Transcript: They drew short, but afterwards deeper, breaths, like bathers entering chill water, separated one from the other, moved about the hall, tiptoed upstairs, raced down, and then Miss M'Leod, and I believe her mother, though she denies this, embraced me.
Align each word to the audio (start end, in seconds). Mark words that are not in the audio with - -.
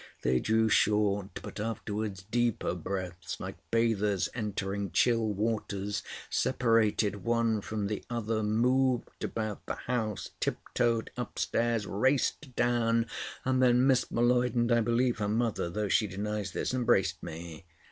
They 0.23 0.39
drew 0.39 0.67
short, 0.67 1.39
but 1.43 1.59
afterwards 1.59 2.23
deeper, 2.23 2.73
breaths, 2.73 3.39
like 3.39 3.57
bathers 3.69 4.29
entering 4.33 4.89
chill 4.89 5.27
water, 5.27 5.91
separated 6.27 7.17
one 7.23 7.61
from 7.61 7.85
the 7.85 8.03
other, 8.09 8.41
moved 8.41 9.23
about 9.23 9.63
the 9.67 9.75
hall, 9.75 10.17
tiptoed 10.39 11.11
upstairs, 11.17 11.85
raced 11.85 12.55
down, 12.55 13.05
and 13.45 13.61
then 13.61 13.85
Miss 13.85 14.09
M'Leod, 14.09 14.55
and 14.55 14.71
I 14.71 14.81
believe 14.81 15.19
her 15.19 15.29
mother, 15.29 15.69
though 15.69 15.87
she 15.87 16.07
denies 16.07 16.51
this, 16.53 16.73
embraced 16.73 17.21
me. 17.21 17.63